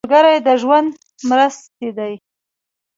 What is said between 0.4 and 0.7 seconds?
د